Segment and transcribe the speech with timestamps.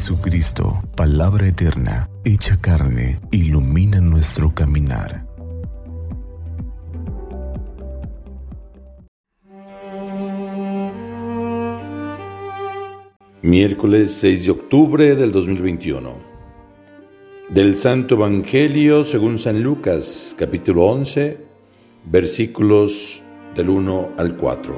[0.00, 5.26] Jesucristo, palabra eterna, hecha carne, ilumina nuestro caminar.
[13.42, 16.14] Miércoles 6 de octubre del 2021.
[17.50, 21.44] Del Santo Evangelio según San Lucas, capítulo 11,
[22.06, 23.20] versículos
[23.54, 24.74] del 1 al 4.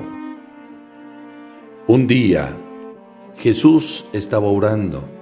[1.87, 2.57] Un día,
[3.39, 5.22] Jesús estaba orando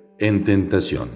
[0.21, 1.09] en tentación.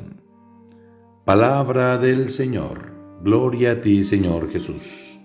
[1.25, 2.91] Palabra del Señor.
[3.23, 5.19] Gloria a ti, Señor Jesús.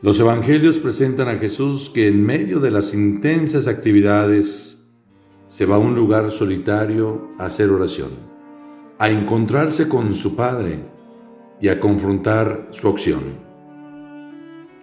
[0.00, 4.94] Los evangelios presentan a Jesús que en medio de las intensas actividades
[5.46, 8.10] se va a un lugar solitario a hacer oración,
[8.98, 10.78] a encontrarse con su Padre
[11.60, 13.20] y a confrontar su acción.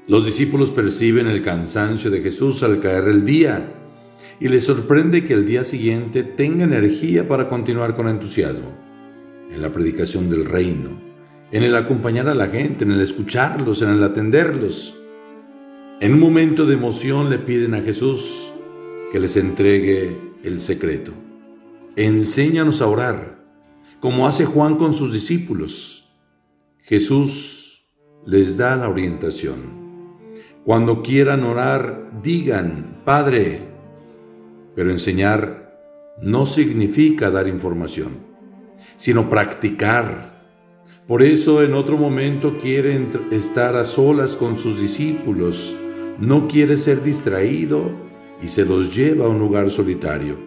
[0.07, 3.82] Los discípulos perciben el cansancio de Jesús al caer el día
[4.39, 8.77] y les sorprende que el día siguiente tenga energía para continuar con entusiasmo
[9.51, 10.99] en la predicación del reino,
[11.51, 14.97] en el acompañar a la gente, en el escucharlos, en el atenderlos.
[15.99, 18.51] En un momento de emoción le piden a Jesús
[19.11, 21.13] que les entregue el secreto.
[21.95, 23.45] Enséñanos a orar,
[23.99, 26.09] como hace Juan con sus discípulos.
[26.81, 27.85] Jesús
[28.25, 29.83] les da la orientación.
[30.65, 33.72] Cuando quieran orar, digan, Padre.
[34.75, 35.79] Pero enseñar
[36.21, 38.17] no significa dar información,
[38.97, 40.33] sino practicar.
[41.07, 45.75] Por eso en otro momento quiere estar a solas con sus discípulos,
[46.19, 47.91] no quiere ser distraído
[48.41, 50.37] y se los lleva a un lugar solitario.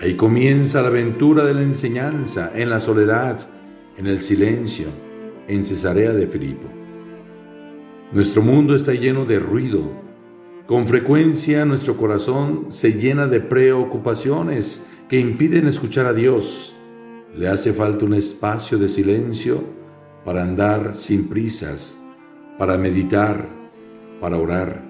[0.00, 3.38] Ahí comienza la aventura de la enseñanza, en la soledad,
[3.98, 4.86] en el silencio,
[5.46, 6.66] en Cesarea de Filipo.
[8.12, 10.09] Nuestro mundo está lleno de ruido.
[10.70, 16.76] Con frecuencia nuestro corazón se llena de preocupaciones que impiden escuchar a Dios.
[17.34, 19.64] Le hace falta un espacio de silencio
[20.24, 22.00] para andar sin prisas,
[22.56, 23.48] para meditar,
[24.20, 24.80] para orar,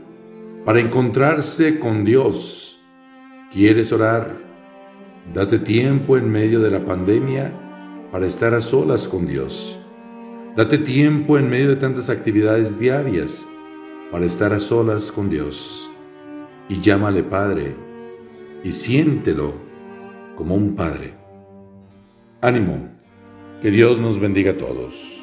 [0.67, 2.83] para encontrarse con Dios.
[3.51, 4.37] ¿Quieres orar?
[5.33, 7.55] Date tiempo en medio de la pandemia
[8.13, 9.79] para estar a solas con Dios.
[10.59, 13.49] Date tiempo en medio de tantas actividades diarias
[14.11, 15.89] para estar a solas con Dios
[16.69, 17.75] y llámale Padre
[18.65, 19.55] y siéntelo
[20.37, 21.15] como un Padre.
[22.41, 22.89] Ánimo,
[23.61, 25.20] que Dios nos bendiga a todos.